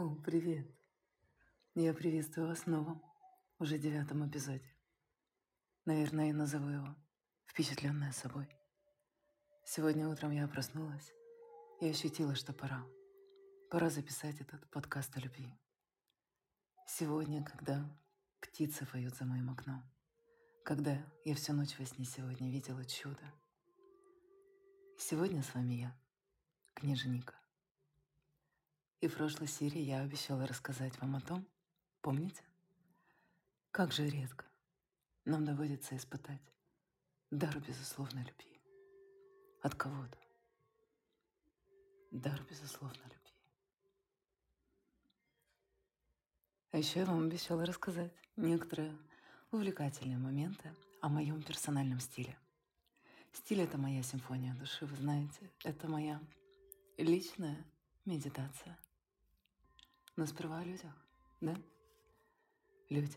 [0.00, 0.64] О, привет.
[1.74, 3.02] Я приветствую вас в новом,
[3.58, 4.72] уже девятом эпизоде.
[5.86, 6.94] Наверное, я назову его
[7.46, 8.48] «Впечатленная собой».
[9.64, 11.12] Сегодня утром я проснулась
[11.80, 12.86] и ощутила, что пора.
[13.70, 15.52] Пора записать этот подкаст о любви.
[16.86, 17.84] Сегодня, когда
[18.38, 19.82] птицы поют за моим окном,
[20.64, 23.34] когда я всю ночь во сне сегодня видела чудо.
[24.96, 26.00] Сегодня с вами я,
[26.74, 27.34] книжника.
[29.00, 31.46] И в прошлой серии я обещала рассказать вам о том,
[32.00, 32.42] помните?
[33.70, 34.44] Как же редко
[35.24, 36.42] нам доводится испытать
[37.30, 38.60] дар безусловной любви
[39.62, 40.18] от кого-то.
[42.10, 43.34] Дар безусловной любви.
[46.72, 48.98] А еще я вам обещала рассказать некоторые
[49.52, 52.36] увлекательные моменты о моем персональном стиле.
[53.32, 55.52] Стиль— это моя симфония души, вы знаете.
[55.62, 56.20] Это моя
[56.96, 57.64] личная
[58.04, 58.76] медитация—
[60.18, 60.92] но сперва о людях,
[61.40, 61.54] да?
[62.88, 63.16] Люди.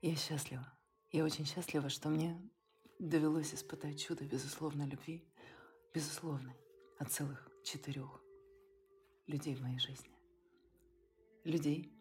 [0.00, 0.64] Я счастлива.
[1.10, 2.40] Я очень счастлива, что мне
[3.00, 5.26] довелось испытать чудо безусловной любви,
[5.92, 6.54] безусловной,
[7.00, 8.22] от целых четырех
[9.26, 10.16] людей в моей жизни.
[11.42, 11.92] Людей,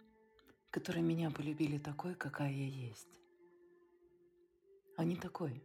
[0.69, 3.09] которые меня полюбили такой, какая я есть.
[4.95, 5.63] А не такой,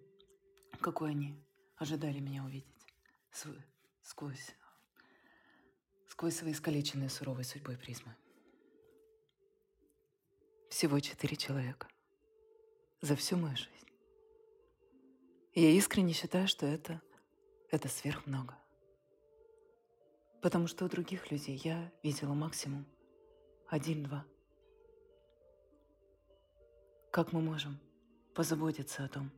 [0.80, 1.38] какой они
[1.77, 2.86] ожидали меня увидеть
[4.00, 4.55] сквозь
[6.17, 8.17] сквозь свои искалеченные суровой судьбой призмы.
[10.70, 11.89] Всего четыре человека
[13.03, 13.91] за всю мою жизнь.
[15.53, 17.03] Я искренне считаю, что это,
[17.70, 18.56] это сверх много.
[20.41, 22.87] Потому что у других людей я видела максимум
[23.69, 24.25] один-два.
[27.11, 27.78] Как мы можем
[28.34, 29.31] позаботиться о том,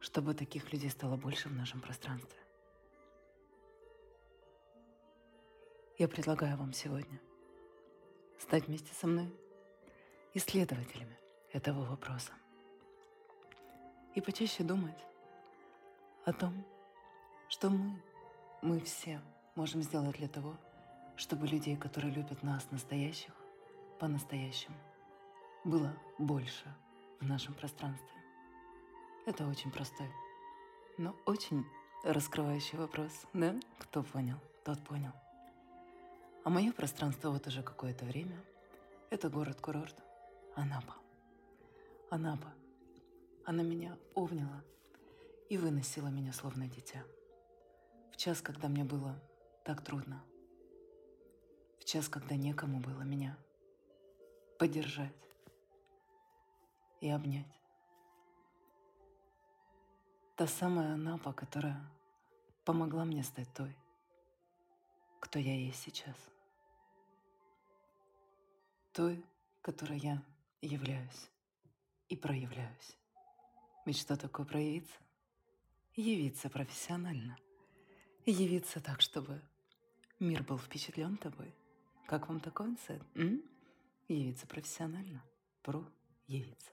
[0.00, 2.47] чтобы таких людей стало больше в нашем пространстве?
[5.98, 7.20] Я предлагаю вам сегодня
[8.38, 9.34] стать вместе со мной
[10.32, 11.18] исследователями
[11.52, 12.32] этого вопроса
[14.14, 14.98] и почаще думать
[16.24, 16.64] о том,
[17.48, 18.00] что мы,
[18.62, 19.20] мы все
[19.56, 20.56] можем сделать для того,
[21.16, 23.32] чтобы людей, которые любят нас настоящих,
[23.98, 24.76] по-настоящему,
[25.64, 26.72] было больше
[27.18, 28.22] в нашем пространстве.
[29.26, 30.08] Это очень простой,
[30.96, 31.66] но очень
[32.04, 33.56] раскрывающий вопрос, да?
[33.80, 35.12] Кто понял, тот понял.
[36.44, 38.42] А мое пространство вот уже какое-то время–
[39.10, 39.94] это город-курорт
[40.54, 40.94] Анапа.
[42.10, 42.52] Анапа.
[43.44, 44.62] Она меня обняла
[45.48, 47.02] и выносила меня словно дитя.
[48.12, 49.18] В час, когда мне было
[49.64, 50.22] так трудно.
[51.78, 53.38] В час, когда некому было меня
[54.58, 55.12] поддержать
[57.00, 57.46] и обнять.
[60.36, 61.80] Та самая Анапа, которая
[62.64, 63.76] помогла мне стать той,
[65.20, 66.16] кто я есть сейчас
[68.92, 69.24] той,
[69.62, 70.22] которой я
[70.60, 71.30] являюсь
[72.08, 72.96] и проявляюсь.
[73.92, 74.96] Что такое проявиться?
[75.94, 77.38] Явиться профессионально.
[78.26, 79.40] Явиться так, чтобы
[80.18, 81.54] мир был впечатлен тобой.
[82.06, 83.02] Как вам такой инсайт?
[84.08, 85.22] Явиться профессионально.
[85.62, 85.84] Про
[86.26, 86.72] явиться.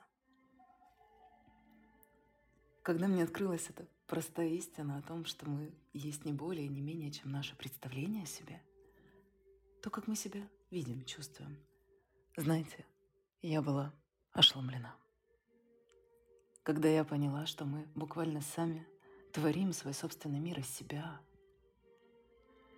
[2.85, 7.11] Когда мне открылась эта простая истина о том, что мы есть не более, не менее,
[7.11, 8.61] чем наше представление о себе,
[9.81, 11.57] то как мы себя видим, чувствуем–
[12.37, 12.85] знаете,
[13.41, 13.93] я была
[14.33, 14.93] ошеломлена.
[16.63, 18.85] Когда я поняла, что мы буквально сами
[19.31, 21.17] творим свой собственный мир из себя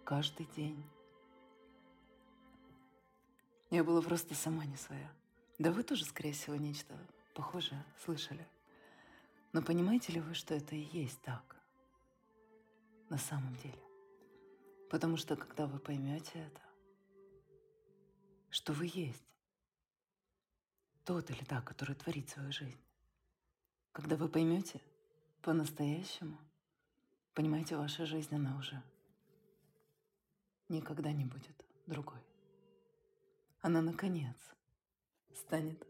[0.03, 0.83] каждый день.
[3.71, 5.11] Я была просто сама не своя.
[5.57, 6.95] Да вы тоже, скорее всего, нечто
[7.33, 8.47] похожее слышали.
[9.53, 11.55] Но понимаете ли вы, что это и есть так?
[13.09, 13.81] На самом деле.
[14.89, 16.61] Потому что когда вы поймете это,
[18.49, 19.23] что вы есть,
[21.03, 22.81] тот или та, который творит свою жизнь.
[23.93, 24.81] Когда вы поймете
[25.41, 26.37] по-настоящему,
[27.33, 28.83] понимаете, ваша жизнь, она уже
[30.67, 32.19] никогда не будет другой.
[33.61, 34.35] Она, наконец,
[35.33, 35.87] станет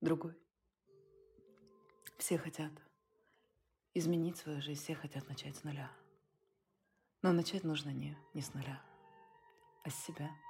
[0.00, 0.36] другой.
[2.18, 2.72] Все хотят
[3.94, 5.90] изменить свою жизнь, все хотят начать с нуля.
[7.22, 8.82] Но начать нужно не, не с нуля,
[9.84, 10.30] а с себя–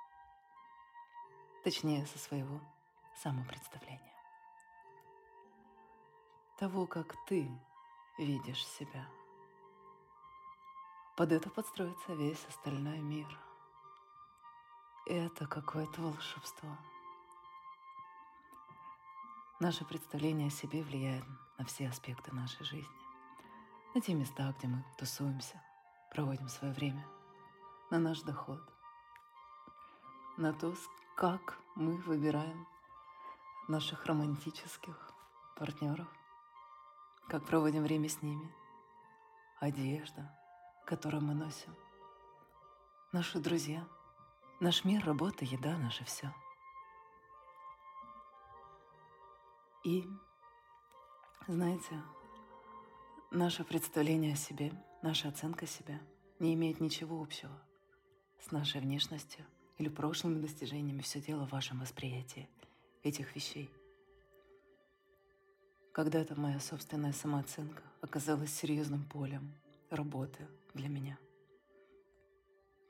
[1.67, 2.61] точнее, со своего
[3.17, 4.15] самопредставления.
[6.57, 7.51] Того, как ты
[8.19, 9.05] видишь себя.
[11.17, 13.27] Под это подстроится весь остальной мир.
[15.07, 16.79] Это какое-то волшебство.
[19.59, 21.25] Наше представление о себе влияет
[21.59, 22.97] на все аспекты нашей жизни.
[23.95, 25.63] На те места, где мы тусуемся,
[26.11, 27.07] проводим свое время,
[27.91, 28.61] на наш доход,
[30.37, 30.75] на то,
[31.17, 32.67] как мы выбираем
[33.69, 35.13] наших романтических
[35.57, 36.09] партнеров,
[37.29, 38.55] как проводим время с ними,
[39.61, 40.31] одежда,
[40.85, 41.75] которую мы носим,
[43.13, 43.87] наши друзья,
[44.61, 46.33] наш мир, работа, еда, наше все.
[49.85, 50.07] И,
[51.49, 52.03] знаете,
[53.31, 54.73] наше представление о себе,
[55.03, 56.01] наша оценка себя
[56.39, 57.53] не имеет ничего общего
[58.41, 59.45] с нашей внешностью
[59.79, 61.03] или прошлыми достижениями.
[61.03, 62.49] Все дело в вашем восприятии
[63.03, 63.71] этих вещей.
[65.93, 69.55] Когда-то моя собственная самооценка оказалась серьезным полем
[69.91, 71.19] работы для меня.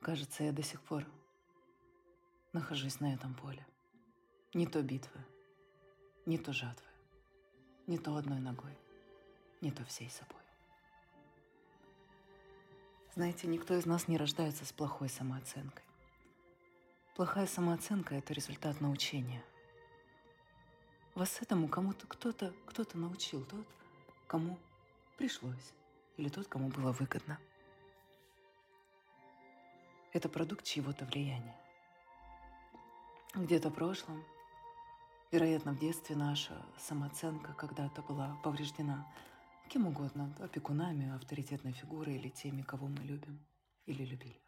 [0.01, 1.05] Кажется, я до сих пор
[2.53, 3.65] нахожусь на этом поле.
[4.53, 5.19] Не то битвы,
[6.25, 6.89] не то жатвы,
[7.87, 8.77] не то одной ногой,
[9.61, 10.41] не то всей собой.
[13.15, 15.83] Знаете, никто из нас не рождается с плохой самооценкой.
[17.15, 19.43] Плохая самооценка– это результат научения.
[21.15, 23.65] Вас этому кому-то кто-то кто-то научил, тот,
[24.27, 24.59] кому
[25.17, 25.73] пришлось,
[26.17, 27.39] или тот, кому было выгодно.
[30.13, 31.55] Это продукт чьего-то влияния.
[33.33, 34.23] Где-то в прошлом,
[35.31, 39.07] вероятно, в детстве наша самооценка когда-то была повреждена
[39.69, 43.39] кем угодно, опекунами, авторитетной фигурой или теми, кого мы любим
[43.85, 44.41] или любили.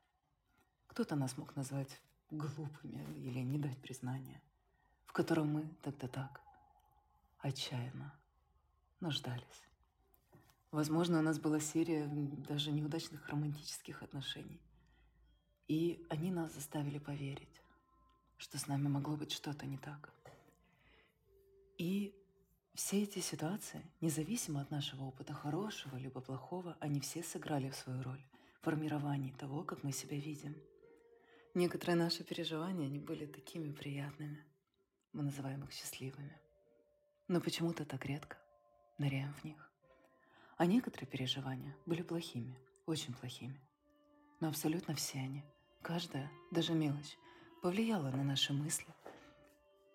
[0.87, 4.41] Кто-то нас мог назвать глупыми или не дать признания,
[5.05, 6.41] в котором мы тогда так
[7.39, 8.13] отчаянно
[8.99, 9.63] нуждались.
[10.71, 14.61] Возможно, у нас была серия даже неудачных романтических отношений.
[15.67, 17.61] И они нас заставили поверить,
[18.37, 20.13] что с нами могло быть что-то не так.
[21.79, 22.13] И
[22.73, 28.21] все эти ситуации, независимо от нашего опыта, хорошего либо плохого, они все сыграли свою роль
[28.59, 30.57] в формировании того, как мы себя видим.
[31.53, 34.43] Некоторые наши переживания, они были такими приятными.
[35.13, 36.37] Мы называем их счастливыми.
[37.29, 38.37] Но почему-то так редко
[38.97, 39.71] ныряем в них.
[40.57, 43.57] А некоторые переживания были плохими, очень плохими.
[44.41, 45.45] Но абсолютно все они,
[45.81, 47.17] каждая, даже мелочь,
[47.61, 48.93] повлияла на наши мысли.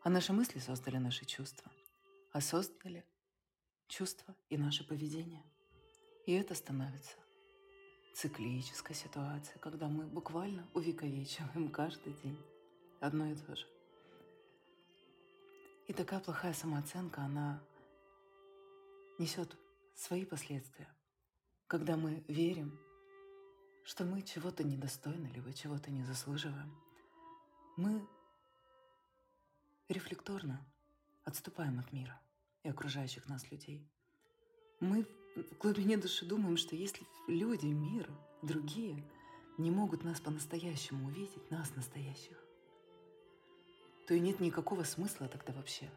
[0.04, 1.68] А наши мысли создали наши чувства–
[2.34, 3.06] а создали
[3.86, 5.44] чувства и наше поведение.
[6.26, 7.16] И это становится
[8.12, 12.36] циклической ситуацией, когда мы буквально увековечиваем каждый день
[13.00, 13.66] одно и то же.
[15.86, 17.62] И такая плохая самооценка, она
[19.18, 19.56] несет
[19.94, 20.92] свои последствия.
[21.68, 22.80] Когда мы верим,
[23.84, 26.74] что мы чего-то недостойны, либо чего-то не заслуживаем,
[27.76, 28.04] мы
[29.88, 30.64] рефлекторно
[31.24, 32.20] отступаем от мира
[32.62, 33.86] и окружающих нас людей.
[34.80, 38.10] Мы в глубине души думаем, что если люди, мир,
[38.42, 39.04] другие
[39.58, 42.38] не могут нас по-настоящему увидеть, нас настоящих,
[44.06, 45.90] то и нет никакого смысла тогда вообще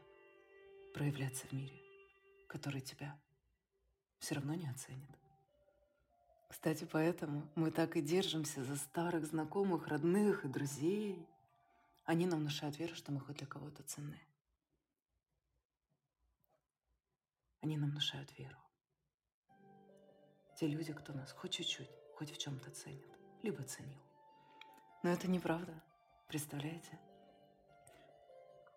[0.94, 1.80] проявляться в мире,
[2.48, 3.20] который тебя
[4.20, 5.10] все равно не оценит.
[6.50, 11.28] Кстати, поэтому мы так и держимся за старых знакомых, родных и друзей.
[12.08, 14.18] Они нам внушают веру, что мы хоть для кого-то ценны.
[17.60, 18.56] Они нам внушают веру.
[20.56, 23.12] Те люди, кто нас хоть чуть-чуть, хоть в чем-то ценит,
[23.44, 24.00] либо ценил.
[25.04, 25.84] Но это неправда,
[26.30, 26.98] представляете?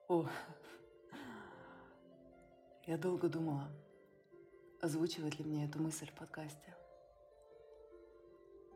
[0.08, 0.28] О,
[2.86, 3.70] я долго думала,
[4.82, 6.76] озвучивать ли мне эту мысль в подкасте.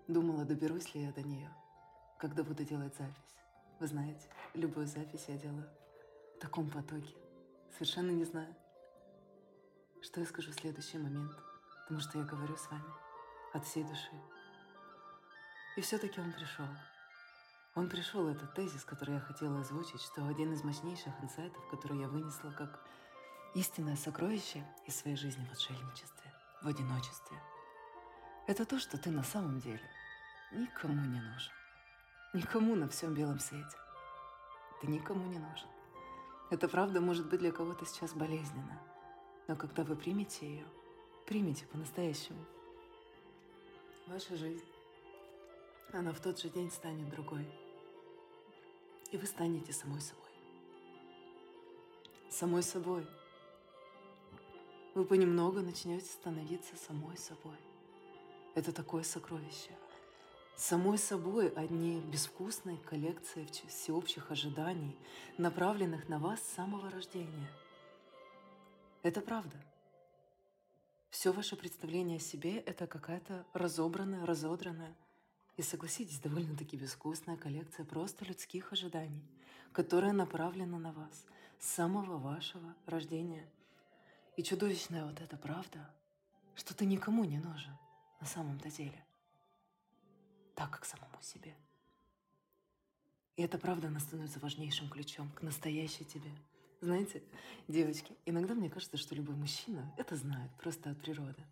[0.07, 1.53] Думала, доберусь ли я до нее,
[2.21, 3.44] когда буду делать запись.
[3.81, 5.69] Вы знаете, любую запись я делаю
[6.37, 7.15] в таком потоке.
[7.73, 8.55] Совершенно не знаю,
[10.01, 11.33] что я скажу в следующий момент,
[11.83, 12.85] потому что я говорю с вами
[13.53, 14.13] от всей души.
[15.77, 16.67] И все-таки он пришел.
[17.75, 22.09] Он пришел, этот тезис, который я хотела озвучить, что один из мощнейших инсайтов, который я
[22.09, 22.81] вынесла как
[23.55, 27.37] истинное сокровище из своей жизни в отшельничестве, в одиночестве,
[28.47, 29.83] это то, что ты на самом деле
[30.53, 31.53] никому не нужен.
[32.35, 33.79] Никому на всем белом свете.
[34.83, 35.69] Ты никому не нужен.
[36.51, 38.79] Это правда может быть для кого-то сейчас болезненно–
[39.47, 40.67] но когда вы примете ее,
[41.27, 42.45] примите по-настоящему.
[44.07, 44.65] Ваша жизнь,
[45.93, 47.47] она в тот же день станет другой.
[49.11, 50.25] И вы станете самой собой.
[52.31, 53.07] Самой собой.
[54.95, 57.59] Вы понемногу начнете становиться самой собой.
[58.55, 59.71] Это такое сокровище.
[60.57, 64.97] Самой собой одни безвкусной коллекции всеобщих ожиданий,
[65.37, 67.51] направленных на вас с самого рождения–
[69.05, 69.63] это правда.
[71.11, 74.97] Все ваше представление о себе– это какая-то разобранная, разодранная
[75.59, 79.23] И согласитесь, довольно-таки безвкусная коллекция просто людских ожиданий,
[79.73, 81.27] которая направлена на вас
[81.59, 83.47] с самого вашего рождения.
[84.39, 85.95] И чудовищная вот эта правда,
[86.55, 87.77] что ты никому не нужен
[88.23, 89.04] на самом-то деле,
[90.55, 91.57] так как самому себе.
[93.37, 96.31] И эта правда, она становится важнейшим ключом к настоящей тебе.
[96.81, 97.23] Знаете,
[97.67, 101.43] девочки, иногда мне кажется, что любой мужчина это знает просто от природы.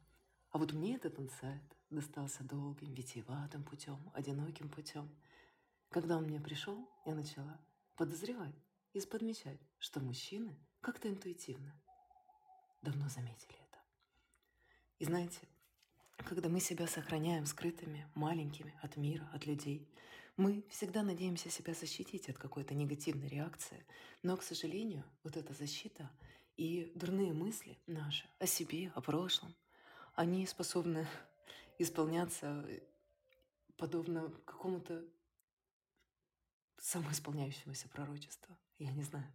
[0.51, 5.11] А вот мне этот инсайт достался долгим, витиеватым путем, одиноким путем.
[5.89, 7.59] Когда он мне пришел, я начала
[7.97, 8.55] подозревать
[8.93, 11.75] и подмечать, что мужчины как-то интуитивно
[12.83, 13.79] давно заметили это.
[14.99, 15.41] И знаете,
[16.23, 19.89] когда мы себя сохраняем скрытыми, маленькими от мира, от людей,
[20.37, 23.85] мы всегда надеемся себя защитить от какой-то негативной реакции,
[24.23, 26.11] но, к сожалению, вот эта защита
[26.57, 29.55] и дурные мысли наши о себе, о прошлом,
[30.15, 31.07] они способны
[31.79, 32.65] исполняться
[33.77, 35.05] подобно какому-то
[36.79, 38.57] самоисполняющемуся пророчеству.
[38.79, 39.27] Я не знаю.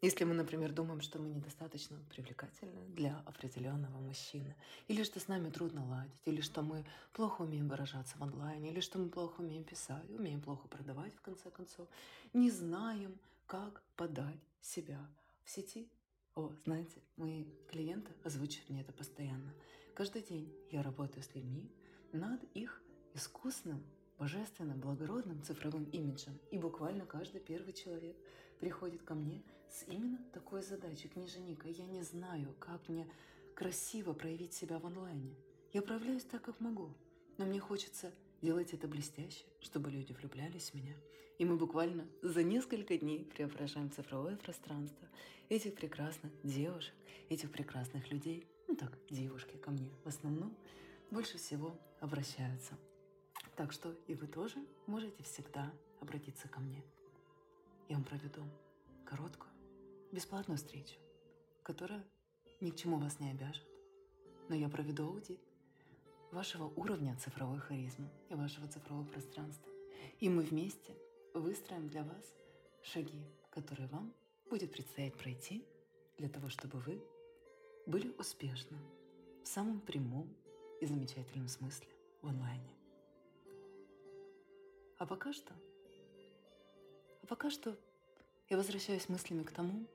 [0.00, 4.54] Если мы, например, думаем, что мы недостаточно привлекательны для определенного мужчины,
[4.86, 8.78] или что с нами трудно ладить, или что мы плохо умеем выражаться в онлайне, или
[8.78, 11.88] что мы плохо умеем писать, умеем плохо продавать, в конце концов,
[12.32, 15.00] не знаем, как подать себя
[15.44, 15.88] в сети.
[16.36, 19.52] О, знаете, мои клиенты озвучивают мне это постоянно.
[19.94, 21.72] Каждый день я работаю с людьми
[22.12, 22.80] над их
[23.14, 23.82] искусным,
[24.16, 26.38] божественным, благородным цифровым имиджем.
[26.52, 28.16] И буквально каждый первый человек
[28.60, 31.08] приходит ко мне с именно такой задачей.
[31.08, 33.06] Книженика, я не знаю, как мне
[33.54, 35.34] красиво проявить себя в онлайне.
[35.72, 36.94] Я проявляюсь так, как могу,
[37.36, 40.94] но мне хочется делать это блестяще, чтобы люди влюблялись в меня.
[41.38, 45.08] И мы буквально за несколько дней преображаем цифровое пространство
[45.48, 46.94] этих прекрасных девушек,
[47.28, 50.54] этих прекрасных людей– ну так, девушки ко мне в основном
[51.10, 52.74] больше всего обращаются.
[53.56, 55.72] Так что и вы тоже можете всегда
[56.02, 56.84] обратиться ко мне.
[57.88, 58.42] Я вам проведу
[59.06, 59.47] короткую,
[60.12, 60.98] бесплатную встречу,
[61.62, 62.04] которая
[62.60, 63.66] ни к чему вас не обяжет.
[64.48, 65.40] Но я проведу аудит
[66.32, 69.70] вашего уровня цифровой харизмы и вашего цифрового пространства.
[70.20, 70.94] И мы вместе
[71.34, 72.34] выстроим для вас
[72.82, 74.14] шаги, которые вам
[74.50, 75.64] будет предстоять пройти
[76.16, 77.02] для того, чтобы вы
[77.86, 78.78] были успешны
[79.42, 80.28] в самом прямом
[80.80, 81.88] и замечательном смысле
[82.22, 82.74] в онлайне.
[84.98, 85.54] А пока что,
[87.22, 87.76] а пока что
[88.48, 89.86] я возвращаюсь мыслями к тому,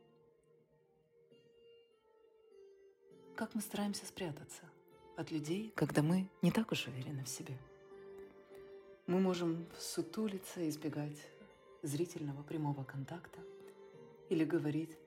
[3.35, 4.61] как мы стараемся спрятаться
[5.17, 7.57] от людей, когда мы не так уж уверены в себе.
[9.07, 11.17] Мы можем сутулиться, избегать
[11.81, 13.39] зрительного прямого контакта
[14.29, 14.97] или говорить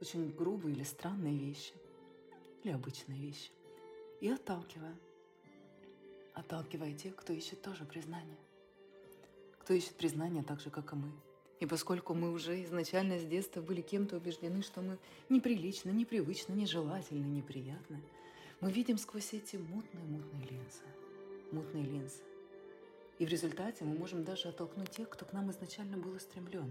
[0.00, 1.74] очень грубые или странные вещи
[2.62, 3.50] или обычные вещи.
[4.20, 4.96] И отталкивая.
[6.34, 8.38] Отталкивая тех, кто ищет тоже признание.
[9.58, 11.12] Кто ищет признание так же, как и мы.
[11.64, 14.98] И поскольку мы уже изначально с детства были кем-то убеждены, что мы
[15.30, 18.02] неприлично, непривычно, нежелательны, неприятны,
[18.60, 20.84] мы видим сквозь эти мутные-мутные линзы.
[21.52, 22.22] Мутные линзы.
[23.18, 26.70] И в результате мы можем даже оттолкнуть тех, кто к нам изначально был устремлен.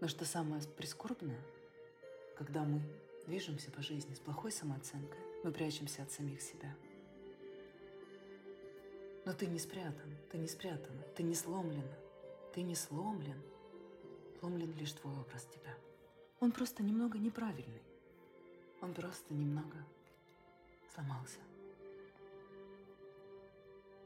[0.00, 1.44] Но что самое прискорбное,
[2.38, 2.80] когда мы
[3.26, 6.74] движемся по жизни с плохой самооценкой, мы прячемся от самих себя.
[9.26, 11.84] Но ты не спрятан, ты не спрятана, ты не сломлен,
[12.54, 13.38] ты не сломлен.
[14.44, 15.74] Сломлен лишь твой образ тебя.
[16.38, 17.80] Он просто немного неправильный.
[18.82, 19.78] Он просто немного
[20.94, 21.38] сломался.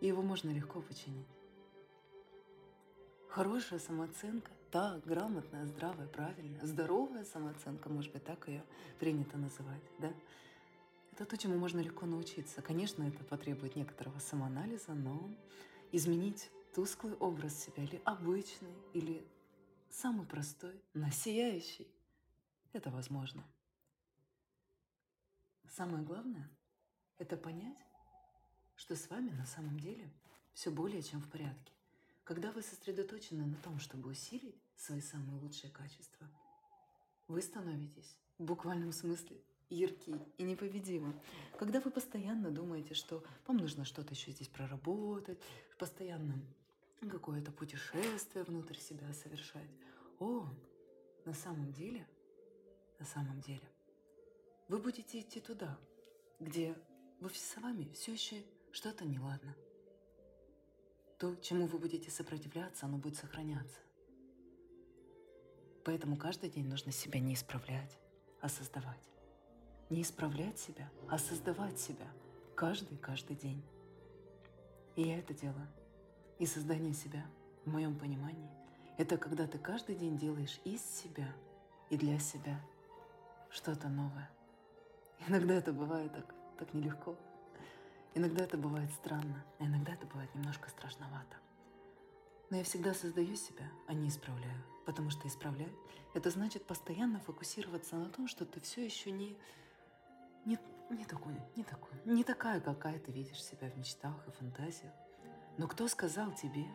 [0.00, 1.26] И его можно легко починить.
[3.28, 8.62] Хорошая самооценка да, грамотная, здравая, правильная, здоровая самооценка, может быть, так ее
[9.00, 10.12] принято называть, да?
[11.14, 12.62] Это то, чему можно легко научиться.
[12.62, 15.20] Конечно, это потребует некоторого самоанализа, но
[15.90, 19.26] изменить тусклый образ себя или обычный, или
[19.90, 21.88] самый простой, но сияющий,
[22.72, 23.44] это возможно.
[25.68, 26.48] Самое главное–
[27.18, 27.78] это понять,
[28.76, 30.10] что с вами на самом деле
[30.54, 31.72] все более чем в порядке.
[32.24, 36.26] Когда вы сосредоточены на том, чтобы усилить свои самые лучшие качества,
[37.26, 39.40] вы становитесь в буквальном смысле
[39.70, 41.18] яркий и непобедимым.
[41.58, 45.38] Когда вы постоянно думаете, что вам нужно что-то еще здесь проработать,
[45.78, 46.34] постоянно
[47.06, 49.70] какое-то путешествие внутрь себя совершать.
[50.18, 50.48] О,
[51.24, 52.06] на самом деле,
[52.98, 53.68] на самом деле,
[54.68, 55.78] вы будете идти туда,
[56.40, 56.76] где
[57.20, 59.54] вы с вами все еще что-то неладно–
[61.18, 63.80] то, чему вы будете сопротивляться, оно будет сохраняться.
[65.84, 67.98] Поэтому каждый день нужно себя не исправлять,
[68.40, 69.10] а создавать.
[69.90, 72.06] Не исправлять себя, а создавать себя
[72.54, 73.64] каждый-каждый день.
[74.94, 75.68] И я это делаю.
[76.38, 77.26] И создание себя,
[77.64, 78.48] в моем понимании,
[78.96, 81.26] это когда ты каждый день делаешь из себя
[81.90, 82.60] и для себя
[83.50, 84.30] что-то новое.
[85.26, 87.16] Иногда это бывает так, так нелегко.
[88.14, 91.36] Иногда это бывает странно, а иногда это бывает немножко страшновато.
[92.50, 94.62] Но я всегда создаю себя, а не исправляю.
[94.86, 95.74] Потому что исправлять–
[96.14, 99.36] это значит постоянно фокусироваться на том, что ты все еще не,
[100.46, 100.58] не,
[100.90, 104.92] не такой, не такой, не такая, какая ты видишь себя в мечтах и фантазиях.
[105.58, 106.66] Но кто сказал тебе,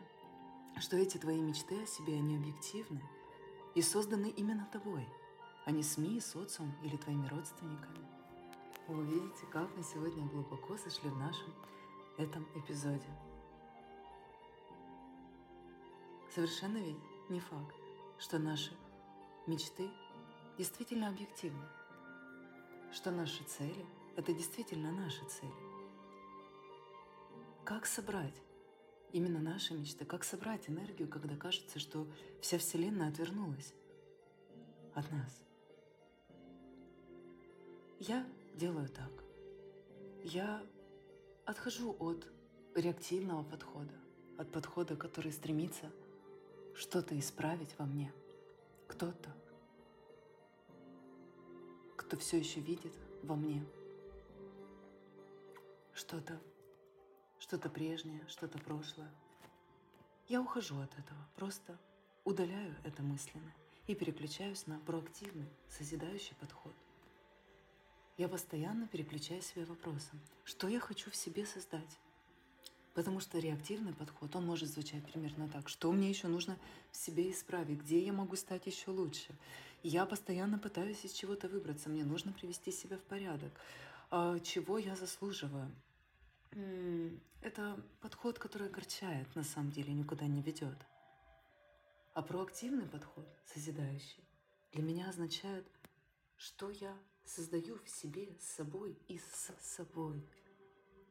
[0.78, 3.02] что эти твои мечты о себе, они объективны
[3.76, 5.08] и созданы именно тобой,
[5.66, 8.06] а не СМИ, социум или твоими родственниками?
[8.90, 11.54] Вы увидите, как мы сегодня глубоко сошли в нашем
[12.18, 13.08] этом эпизоде.
[16.36, 16.98] Совершенно ведь
[17.30, 17.76] не факт,
[18.20, 18.76] что наши
[19.48, 19.90] мечты
[20.58, 21.66] действительно объективны,
[22.92, 23.86] что наши цели–
[24.18, 25.54] это действительно наши цели.
[27.64, 28.36] Как собрать
[29.14, 32.08] именно наши мечты, как собрать энергию, когда кажется, что
[32.42, 33.74] вся Вселенная отвернулась
[34.94, 35.42] от нас?
[38.00, 39.12] Я делаю так.
[40.24, 40.66] Я
[41.46, 42.28] отхожу от
[42.76, 43.94] реактивного подхода,
[44.38, 45.92] от подхода, который стремится
[46.74, 48.12] что-то исправить во мне.
[48.88, 49.30] Кто-то,
[51.96, 53.64] кто все еще видит во мне
[55.94, 56.40] что-то,
[57.54, 59.12] что-то прежнее, что-то прошлое.
[60.28, 61.78] Я ухожу от этого, просто
[62.24, 63.54] удаляю это мысленно
[63.86, 66.74] и переключаюсь на проактивный, созидающий подход.
[68.18, 72.00] Я постоянно переключаю себя вопросом, что я хочу в себе создать,
[72.96, 75.68] Потому что реактивный подход, он может звучать примерно так.
[75.70, 76.58] Что мне еще нужно
[76.92, 77.82] в себе исправить?
[77.82, 79.36] Где я могу стать еще лучше?
[79.82, 81.90] Я постоянно пытаюсь из чего-то выбраться.
[81.90, 83.52] Мне нужно привести себя в порядок.
[84.12, 85.72] А чего я заслуживаю?
[87.42, 90.78] Это подход, который огорчает, на самом деле, никуда не ведет.
[92.14, 94.24] А проактивный подход, созидающий,
[94.72, 95.68] для меня означает,
[96.38, 100.24] что я создаю в себе с собой и с собой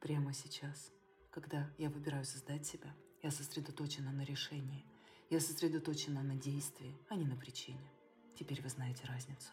[0.01, 0.91] прямо сейчас–
[1.33, 4.85] когда я выбираю создать себя, я сосредоточена на решении.
[5.31, 7.91] Я сосредоточена на действии, а не на причине.
[8.39, 9.51] Теперь вы знаете разницу.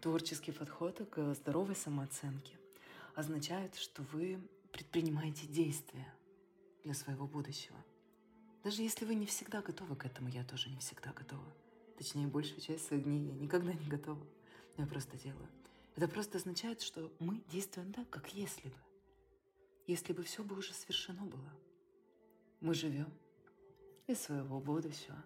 [0.00, 2.56] Творческий подход к здоровой самооценке
[3.14, 4.40] означает, что вы
[4.72, 6.12] предпринимаете действия
[6.82, 7.76] для своего будущего.
[8.62, 11.54] Даже если вы не всегда готовы к этому, я тоже не всегда готова.
[11.98, 14.26] Точнее, большую часть своих дней я никогда не готова.
[14.76, 15.48] Я просто делаю.
[15.96, 18.76] Это просто означает, что мы действуем так, как если бы
[19.86, 21.52] если бы все бы уже совершено было.
[22.60, 23.12] Мы живем
[24.06, 25.22] из своего будущего.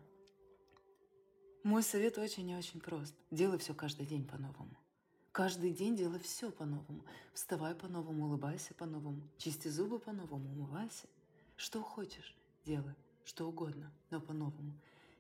[1.63, 3.15] Мой совет очень и очень прост.
[3.31, 4.77] Делай все каждый день по-новому.
[5.33, 7.05] Каждый день делай все по-новому.
[7.33, 11.07] Вставай по-новому, улыбайся по-новому, чисти зубы по-новому, умывайся.
[11.57, 14.73] Что хочешь, делай, что угодно, но по-новому.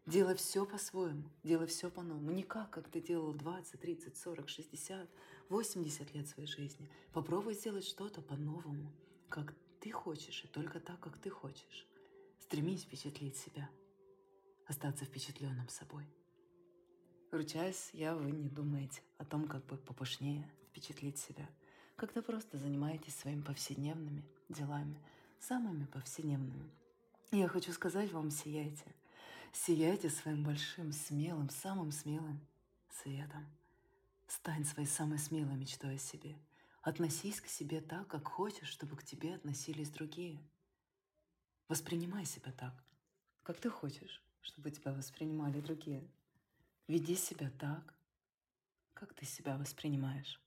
[0.06, 2.30] Делай все по-своему, делай все по-новому.
[2.30, 5.08] Не как, как ты делал 20, 30, 40, 60,
[5.50, 6.90] 80 лет своей жизни.
[7.12, 8.90] Попробуй сделать что-то по-новому
[9.28, 11.86] как ты хочешь, и только так, как ты хочешь.
[12.40, 13.68] Стремись впечатлить себя,
[14.66, 16.04] остаться впечатленным собой.
[17.30, 21.48] Ручаясь, я вы не думаете о том, как бы попышнее впечатлить себя,
[21.96, 24.98] когда просто занимаетесь своими повседневными делами,
[25.40, 26.70] самыми повседневными.
[27.30, 28.94] Я хочу сказать вам, сияйте.
[29.52, 32.40] Сияйте своим большим, смелым, самым смелым
[32.90, 33.46] светом.
[34.26, 36.36] Стань своей самой смелой мечтой о себе–
[36.88, 40.40] Относись к себе так, как хочешь, чтобы к тебе относились другие.
[41.68, 42.72] Воспринимай себя так,
[43.42, 46.08] как ты хочешь, чтобы тебя воспринимали другие.
[46.88, 47.94] Веди себя так,
[48.94, 50.40] как ты себя воспринимаешь.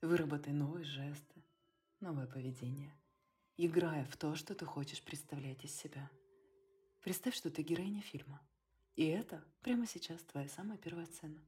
[0.00, 1.42] Выработай новые жесты,
[1.98, 2.94] новое поведение,
[3.56, 6.08] играя в то, что ты хочешь представлять из себя.
[7.02, 8.40] Представь, что ты героиня фильма.
[8.94, 11.42] И это прямо сейчас твоя самая первая сцена.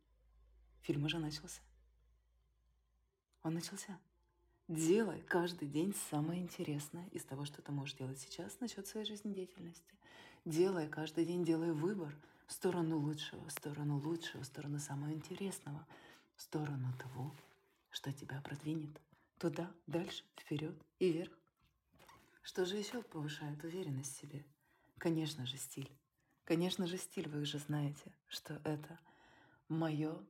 [0.82, 1.60] Фильм уже начался.
[3.44, 3.96] Он начался.
[4.66, 9.94] Делай каждый день самое интересное из того, что ты можешь делать сейчас насчет своей жизнедеятельности.
[10.44, 12.12] Делай каждый день, делай выбор
[12.50, 15.86] в сторону лучшего, в сторону лучшего, в сторону самого интересного,
[16.34, 17.32] в сторону того,
[17.90, 19.00] что тебя продвинет
[19.38, 21.32] туда, дальше, вперед и вверх.
[22.42, 24.44] Что же еще повышает уверенность в себе?
[24.98, 25.92] Конечно же, стиль.
[26.44, 28.98] Конечно же, стиль, вы же знаете, что это
[29.68, 30.20] мое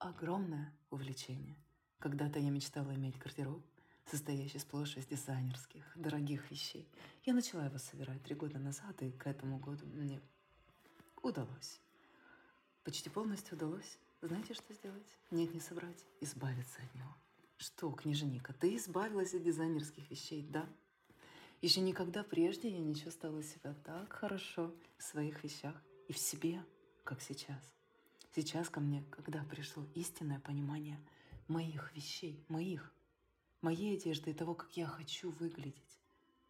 [0.00, 1.56] огромное увлечение–
[1.98, 3.64] когда-то я мечтала иметь гардероб,
[4.06, 6.88] состоящий сплошь из дизайнерских, дорогих вещей.
[7.24, 10.20] Я начала его собирать три года назад, и к этому году мне
[11.24, 11.80] удалось.
[12.84, 13.98] Почти полностью удалось.
[14.22, 15.18] Знаете, что сделать?
[15.30, 16.04] Нет, не собрать.
[16.20, 17.14] Избавиться от него.
[17.56, 20.68] Что, княжника, ты избавилась от дизайнерских вещей, да?
[21.60, 25.74] Еще никогда прежде я не чувствовала себя так хорошо в своих вещах
[26.06, 26.64] и в себе,
[27.04, 27.74] как сейчас.
[28.34, 31.00] Сейчас ко мне, когда пришло истинное понимание
[31.48, 32.92] моих вещей, моих,
[33.60, 35.98] моей одежды и того, как я хочу выглядеть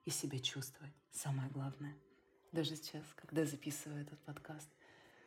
[0.05, 0.95] и себя чувствовать.
[1.11, 1.97] Самое главное.
[2.53, 4.69] Даже сейчас, когда записываю этот подкаст,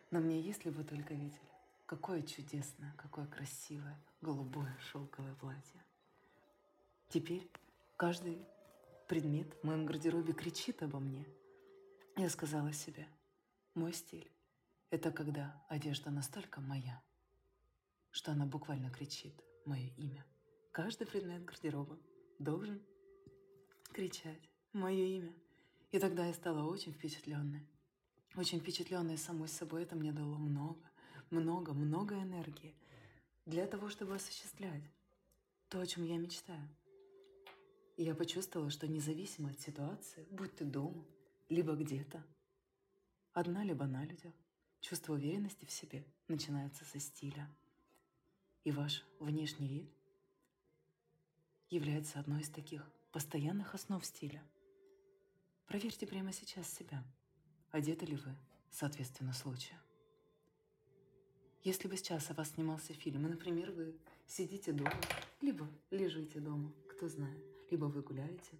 [0.09, 1.39] на мне, если бы только видели,
[1.85, 5.83] какое чудесное, какое красивое голубое шелковое платье.
[7.09, 7.49] Теперь
[7.97, 8.45] каждый
[9.07, 11.25] предмет в моем гардеробе кричит обо мне.
[12.15, 13.07] Я сказала себе,
[13.73, 14.31] мой стиль—
[14.89, 17.01] это когда одежда настолько моя,
[18.11, 20.25] что она буквально кричит мое имя.
[20.71, 21.99] Каждый предмет гардероба
[22.39, 22.81] должен
[23.91, 25.33] кричать мое имя.
[25.91, 27.67] И тогда я стала очень впечатленной.
[28.35, 29.83] Очень впечатленная самой собой.
[29.83, 30.89] Это мне дало много,
[31.29, 32.75] много, много энергии
[33.45, 34.83] для того, чтобы осуществлять
[35.67, 36.67] то, о чем я мечтаю.
[37.97, 41.05] И я почувствовала, что независимо от ситуации, будь ты дома,
[41.49, 42.23] либо где-то,
[43.33, 44.33] одна либо на людях,
[44.79, 47.49] чувство уверенности в себе начинается со стиля.
[48.63, 49.91] И ваш внешний вид
[51.69, 54.41] является одной из таких постоянных основ стиля.
[55.71, 57.01] Проверьте прямо сейчас себя,
[57.71, 58.35] одеты ли вы
[58.71, 59.79] соответственно случаю.
[61.63, 64.91] Если бы сейчас о вас снимался фильм, и, например, вы сидите дома,
[65.39, 68.59] либо лежите дома, кто знает, либо вы гуляете,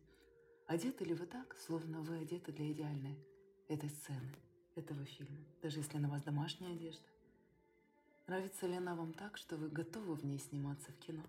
[0.68, 3.20] одеты ли вы так, словно вы одеты для идеальной
[3.68, 4.34] этой сцены,
[4.76, 7.10] этого фильма, даже если на вас домашняя одежда?
[8.28, 11.26] Нравится ли она вам так, что вы готовы в ней сниматься в кино?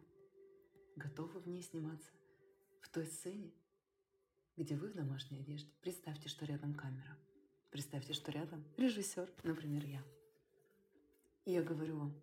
[0.94, 2.12] Готовы в ней сниматься
[2.82, 3.50] в той сцене,
[4.56, 5.70] где вы в домашней одежде?
[5.80, 7.16] Представьте, что рядом камера.
[7.70, 10.02] Представьте, что рядом режиссер, например, я.
[11.46, 12.22] И я говорю вам,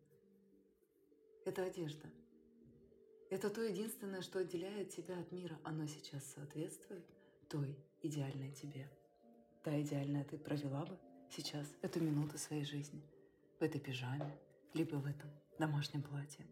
[1.45, 2.07] это одежда.
[3.29, 5.59] Это то единственное, что отделяет тебя от мира.
[5.63, 7.05] Оно сейчас соответствует
[7.47, 8.87] той идеальной тебе.
[9.63, 10.97] Та идеальная ты провела бы
[11.29, 13.03] сейчас эту минуту своей жизни
[13.59, 14.37] в этой пижаме,
[14.73, 16.45] либо в этом домашнем платье.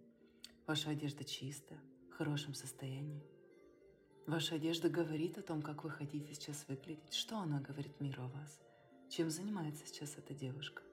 [0.66, 3.37] Ваша одежда чистая, в хорошем состоянии.
[4.28, 7.13] Ваша одежда говорит о том, как вы хотите сейчас выглядеть.
[7.13, 8.60] Что она говорит миру о вас?
[9.10, 10.84] Чем занимается сейчас эта девушка?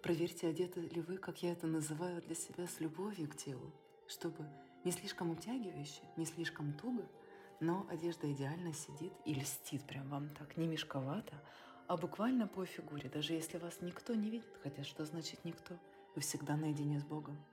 [0.00, 3.74] Проверьте, одеты ли вы, как я это называю для себя, с любовью к телу,
[4.06, 4.48] чтобы
[4.84, 7.10] не слишком обтягивающе, не слишком туго,
[7.58, 11.42] но одежда идеально сидит и льстит прям вам так, не мешковато,
[11.88, 15.76] а буквально по фигуре, даже если вас никто не видит, хотя что значит никто,
[16.14, 17.44] вы всегда наедине с Богом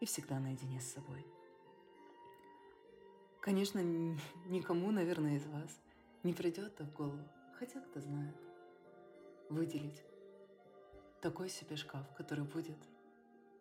[0.00, 1.26] и всегда наедине с собой.
[3.42, 3.80] Конечно,
[4.46, 5.80] никому, наверное, из вас
[6.22, 7.28] не придет в голову,
[7.58, 8.36] хотя кто знает,
[9.48, 10.00] выделить
[11.20, 12.78] такой себе шкаф, который будет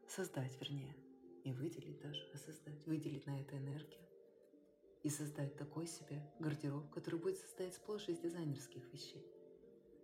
[0.08, 0.96] создать, вернее,
[1.44, 4.00] не выделить даже, а создать, выделить на это энергию
[5.02, 9.26] и создать такой себе гардероб, который будет состоять сплошь из дизайнерских вещей.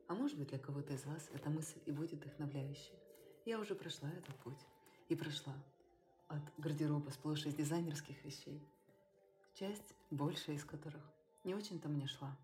[0.07, 2.97] А может быть для кого-то из вас эта мысль и будет вдохновляющей.
[3.45, 4.65] Я уже прошла этот путь
[5.07, 5.53] и прошла
[6.29, 8.67] от гардероба сплошь из дизайнерских вещей,
[9.57, 11.01] часть, большая из которых
[11.43, 12.37] не очень-то мне шла,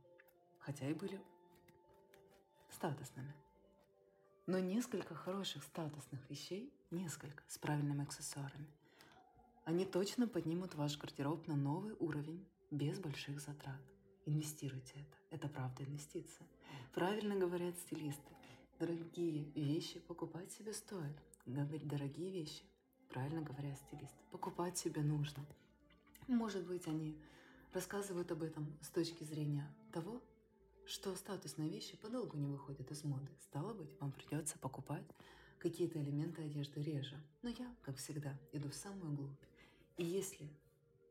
[0.59, 1.21] хотя и были
[2.71, 3.33] статусными.
[4.47, 8.67] Но несколько хороших статусных вещей, несколько, с правильными аксессуарами,
[9.63, 13.79] они точно поднимут ваш гардероб на новый уровень без больших затрат.
[14.25, 15.17] Инвестируйте это.
[15.29, 16.47] Это правда инвестиция.
[16.93, 18.33] Правильно говорят стилисты.
[18.79, 21.17] Дорогие вещи покупать себе стоит.
[21.45, 22.63] Говорить дорогие вещи.
[23.09, 24.17] Правильно говорят стилисты.
[24.31, 25.45] Покупать себе нужно.
[26.27, 27.17] Может быть, они
[27.73, 30.21] рассказывают об этом с точки зрения того,
[30.85, 33.29] что статусные вещи подолгу не выходят из моды.
[33.41, 35.05] Стало быть, вам придется покупать
[35.59, 37.17] какие-то элементы одежды реже.
[37.41, 39.39] Но я, как всегда, иду в самую глубь.
[39.97, 40.49] И если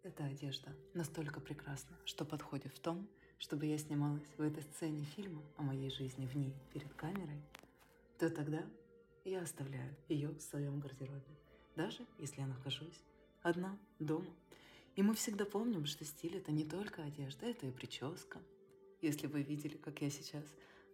[0.03, 5.43] эта одежда настолько прекрасна, что подходит в том, чтобы я снималась в этой сцене фильма
[5.57, 7.43] о моей жизни в ней перед камерой,
[8.19, 8.65] то тогда
[9.25, 11.37] я оставляю ее в своем гардеробе,
[11.77, 13.03] даже если я нахожусь
[13.43, 14.31] одна дома.
[14.95, 18.43] И мы всегда помним, что стиль это не только одежда, это и прическа,
[19.01, 20.45] если вы видели, как я сейчас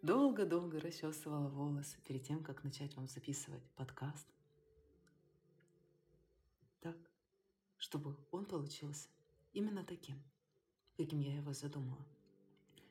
[0.02, 4.26] долго-долго расчесывала волосы перед тем, как начать вам записывать подкаст.
[6.80, 6.96] Так,
[7.76, 9.08] чтобы он получился
[9.52, 10.22] именно таким,
[10.96, 12.06] каким я его задумала.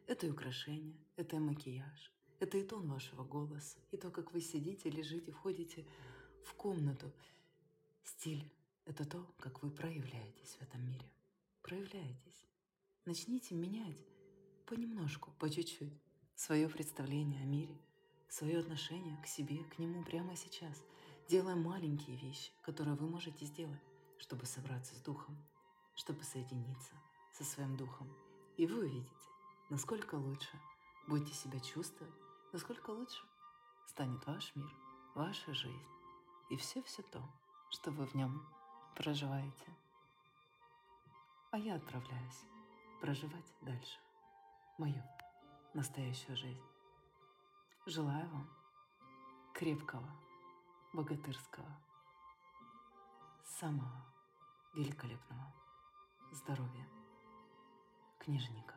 [0.08, 4.42] Это и украшение, это и макияж, это и тон вашего голоса, и то, как вы
[4.42, 5.86] сидите, лежите, входите
[6.44, 7.12] в комнату.
[8.04, 8.50] Стиль—
[8.88, 11.06] это то, как вы проявляетесь в этом мире.
[11.62, 12.46] Проявляетесь.
[13.06, 14.02] Начните менять
[14.66, 16.02] понемножку, по чуть-чуть,
[16.36, 17.78] свое представление о мире,
[18.30, 20.82] свое отношение к себе, к нему прямо сейчас,
[21.28, 23.82] делая маленькие вещи, которые вы можете сделать,
[24.20, 25.38] чтобы собраться с духом,
[25.96, 26.94] чтобы соединиться
[27.34, 28.10] со своим духом.
[28.56, 29.12] И вы увидите,
[29.70, 30.60] насколько лучше
[31.08, 32.16] будете себя чувствовать,
[32.54, 33.22] насколько лучше
[33.86, 34.74] станет ваш мир,
[35.14, 35.88] ваша жизнь
[36.50, 37.22] и все-все то,
[37.70, 38.48] что вы в нем
[38.98, 39.72] проживаете.
[41.52, 42.46] А я отправляюсь
[43.00, 44.00] проживать дальше
[44.78, 45.04] мою
[45.74, 46.64] настоящую жизнь.
[47.86, 48.50] Желаю вам
[49.54, 50.10] крепкого,
[50.94, 51.80] богатырского,
[53.46, 54.04] самого
[54.74, 55.54] великолепного
[56.32, 56.88] здоровья
[58.20, 58.77] книжника.